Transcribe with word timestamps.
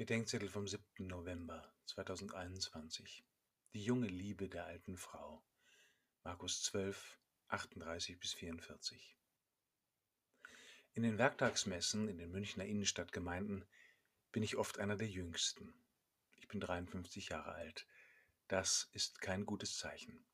Bedenkzettel 0.00 0.48
vom 0.48 0.66
7. 0.66 0.82
November 1.00 1.70
2021. 1.84 3.22
Die 3.74 3.84
junge 3.84 4.06
Liebe 4.06 4.48
der 4.48 4.64
alten 4.64 4.96
Frau. 4.96 5.44
Markus 6.24 6.62
12, 6.62 7.18
38 7.48 8.18
bis 8.18 8.32
44. 8.32 9.18
In 10.94 11.02
den 11.02 11.18
Werktagsmessen 11.18 12.08
in 12.08 12.16
den 12.16 12.30
Münchner 12.30 12.64
Innenstadtgemeinden 12.64 13.66
bin 14.32 14.42
ich 14.42 14.56
oft 14.56 14.78
einer 14.78 14.96
der 14.96 15.06
Jüngsten. 15.06 15.74
Ich 16.38 16.48
bin 16.48 16.60
53 16.60 17.28
Jahre 17.28 17.52
alt. 17.52 17.86
Das 18.48 18.88
ist 18.94 19.20
kein 19.20 19.44
gutes 19.44 19.76
Zeichen. 19.76 20.24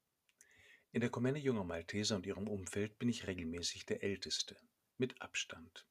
In 0.92 1.00
der 1.00 1.10
Kommende 1.10 1.40
junger 1.40 1.64
Malteser 1.64 2.14
und 2.14 2.26
ihrem 2.26 2.46
Umfeld 2.46 3.00
bin 3.00 3.08
ich 3.08 3.26
regelmäßig 3.26 3.84
der 3.84 4.04
Älteste. 4.04 4.56
Mit 4.96 5.20
Abstand. 5.20 5.88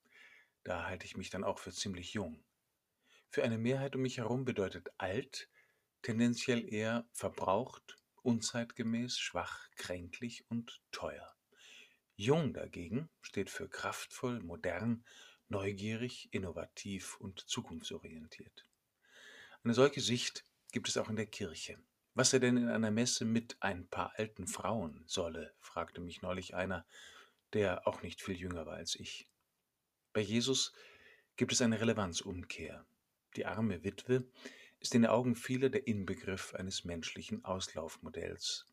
Da 0.64 0.86
halte 0.86 1.06
ich 1.06 1.18
mich 1.18 1.30
dann 1.30 1.44
auch 1.44 1.60
für 1.60 1.74
ziemlich 1.74 2.14
jung. 2.14 2.42
Für 3.36 3.44
eine 3.44 3.58
Mehrheit 3.58 3.98
um 3.98 4.02
mich 4.02 4.20
herum 4.20 4.46
bedeutet 4.46 4.92
alt 4.98 5.50
tendenziell 6.04 6.74
eher 6.74 7.06
verbraucht, 7.12 7.98
unzeitgemäß, 8.22 9.20
schwach, 9.20 9.70
kränklich 9.76 10.50
und 10.50 10.82
teuer. 10.94 11.36
Jung 12.16 12.54
dagegen 12.54 13.10
steht 13.20 13.50
für 13.50 13.68
kraftvoll, 13.68 14.40
modern, 14.40 15.04
neugierig, 15.50 16.30
innovativ 16.32 17.18
und 17.18 17.42
zukunftsorientiert. 17.42 18.64
Eine 19.66 19.74
solche 19.74 20.00
Sicht 20.00 20.46
gibt 20.72 20.88
es 20.88 20.96
auch 20.96 21.10
in 21.10 21.18
der 21.18 21.28
Kirche. 21.28 21.78
Was 22.14 22.32
er 22.32 22.40
denn 22.40 22.56
in 22.56 22.70
einer 22.70 22.90
Messe 22.90 23.26
mit 23.26 23.58
ein 23.60 23.86
paar 23.90 24.14
alten 24.18 24.48
Frauen 24.48 25.04
solle, 25.08 25.54
fragte 25.60 26.00
mich 26.00 26.22
neulich 26.22 26.56
einer, 26.56 26.86
der 27.52 27.86
auch 27.86 28.02
nicht 28.02 28.22
viel 28.22 28.38
jünger 28.38 28.66
war 28.66 28.78
als 28.78 28.96
ich. 28.96 29.28
Bei 30.14 30.22
Jesus 30.22 30.72
gibt 31.36 31.52
es 31.52 31.62
eine 31.62 31.82
Relevanzumkehr. 31.82 32.86
Die 33.36 33.46
arme 33.46 33.84
Witwe 33.84 34.26
ist 34.80 34.96
in 34.96 35.02
den 35.02 35.12
Augen 35.12 35.36
vieler 35.36 35.70
der 35.70 35.88
Inbegriff 35.88 36.54
eines 36.54 36.86
menschlichen 36.86 37.44
Auslaufmodells. 37.44 38.66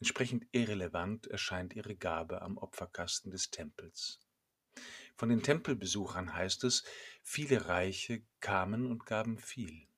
Entsprechend 0.00 0.46
irrelevant 0.52 1.26
erscheint 1.28 1.74
ihre 1.74 1.96
Gabe 1.96 2.42
am 2.42 2.58
Opferkasten 2.58 3.30
des 3.30 3.50
Tempels. 3.50 4.20
Von 5.16 5.30
den 5.30 5.42
Tempelbesuchern 5.42 6.34
heißt 6.34 6.64
es, 6.64 6.84
viele 7.22 7.68
Reiche 7.68 8.22
kamen 8.40 8.86
und 8.86 9.06
gaben 9.06 9.38
viel. 9.38 9.88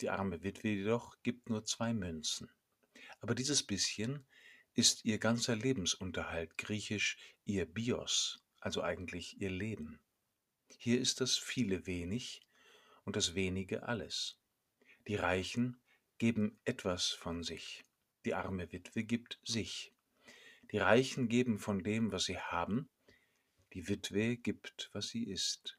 Die 0.00 0.08
arme 0.08 0.42
Witwe 0.42 0.68
jedoch 0.68 1.22
gibt 1.22 1.50
nur 1.50 1.66
zwei 1.66 1.92
Münzen. 1.92 2.50
Aber 3.20 3.34
dieses 3.34 3.62
bisschen 3.62 4.26
ist 4.72 5.04
ihr 5.04 5.18
ganzer 5.18 5.54
Lebensunterhalt, 5.54 6.56
griechisch 6.56 7.18
ihr 7.44 7.66
Bios, 7.66 8.42
also 8.60 8.82
eigentlich 8.82 9.38
ihr 9.40 9.50
Leben. 9.50 10.00
Hier 10.78 10.98
ist 10.98 11.20
das 11.20 11.36
viele 11.36 11.86
wenig, 11.86 12.40
und 13.04 13.16
das 13.16 13.34
wenige 13.34 13.84
alles. 13.84 14.38
Die 15.08 15.16
Reichen 15.16 15.80
geben 16.18 16.58
etwas 16.64 17.08
von 17.08 17.42
sich, 17.42 17.84
die 18.24 18.34
arme 18.34 18.70
Witwe 18.72 19.04
gibt 19.04 19.40
sich. 19.42 19.92
Die 20.70 20.78
Reichen 20.78 21.28
geben 21.28 21.58
von 21.58 21.82
dem, 21.82 22.12
was 22.12 22.24
sie 22.24 22.38
haben, 22.38 22.88
die 23.72 23.88
Witwe 23.88 24.36
gibt, 24.36 24.90
was 24.92 25.08
sie 25.08 25.24
ist. 25.24 25.78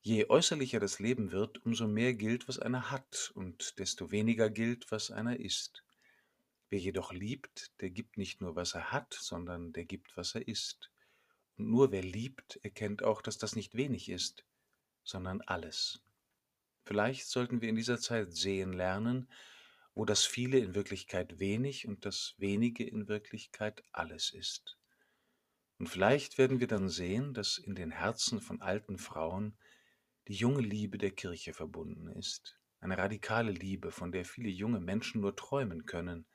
Je 0.00 0.28
äußerlicher 0.28 0.80
das 0.80 0.98
Leben 0.98 1.30
wird, 1.30 1.64
umso 1.64 1.86
mehr 1.86 2.14
gilt, 2.14 2.48
was 2.48 2.58
einer 2.58 2.90
hat, 2.90 3.30
und 3.34 3.78
desto 3.78 4.10
weniger 4.10 4.50
gilt, 4.50 4.90
was 4.90 5.10
einer 5.10 5.38
ist. 5.38 5.84
Wer 6.70 6.80
jedoch 6.80 7.12
liebt, 7.12 7.70
der 7.80 7.90
gibt 7.90 8.16
nicht 8.16 8.40
nur, 8.40 8.56
was 8.56 8.74
er 8.74 8.90
hat, 8.92 9.14
sondern 9.14 9.72
der 9.72 9.84
gibt, 9.84 10.16
was 10.16 10.34
er 10.34 10.48
ist. 10.48 10.90
Und 11.56 11.68
nur 11.68 11.92
wer 11.92 12.02
liebt, 12.02 12.58
erkennt 12.62 13.02
auch, 13.02 13.22
dass 13.22 13.38
das 13.38 13.54
nicht 13.54 13.76
wenig 13.76 14.08
ist, 14.08 14.44
sondern 15.04 15.40
alles. 15.42 16.02
Vielleicht 16.84 17.28
sollten 17.28 17.60
wir 17.60 17.68
in 17.68 17.76
dieser 17.76 17.98
Zeit 17.98 18.32
sehen 18.32 18.72
lernen, 18.72 19.28
wo 19.94 20.04
das 20.04 20.24
Viele 20.24 20.58
in 20.58 20.74
Wirklichkeit 20.74 21.38
wenig 21.38 21.86
und 21.86 22.04
das 22.04 22.34
Wenige 22.38 22.84
in 22.84 23.08
Wirklichkeit 23.08 23.82
alles 23.92 24.30
ist. 24.30 24.78
Und 25.78 25.88
vielleicht 25.88 26.38
werden 26.38 26.60
wir 26.60 26.66
dann 26.66 26.88
sehen, 26.88 27.34
dass 27.34 27.58
in 27.58 27.74
den 27.74 27.90
Herzen 27.90 28.40
von 28.40 28.60
alten 28.60 28.98
Frauen 28.98 29.56
die 30.28 30.34
junge 30.34 30.62
Liebe 30.62 30.98
der 30.98 31.10
Kirche 31.10 31.52
verbunden 31.52 32.08
ist, 32.08 32.58
eine 32.80 32.98
radikale 32.98 33.52
Liebe, 33.52 33.90
von 33.90 34.12
der 34.12 34.24
viele 34.24 34.48
junge 34.48 34.80
Menschen 34.80 35.20
nur 35.20 35.36
träumen 35.36 35.86
können, 35.86 36.26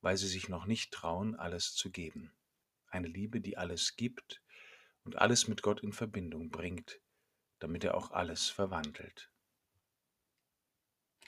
weil 0.00 0.16
sie 0.16 0.28
sich 0.28 0.48
noch 0.48 0.66
nicht 0.66 0.92
trauen, 0.92 1.34
alles 1.34 1.74
zu 1.74 1.90
geben. 1.90 2.32
Eine 2.88 3.08
Liebe, 3.08 3.40
die 3.40 3.56
alles 3.58 3.96
gibt 3.96 4.42
und 5.04 5.16
alles 5.16 5.48
mit 5.48 5.62
Gott 5.62 5.80
in 5.80 5.92
Verbindung 5.92 6.50
bringt, 6.50 7.00
damit 7.58 7.84
er 7.84 7.96
auch 7.96 8.10
alles 8.10 8.48
verwandelt. 8.48 9.30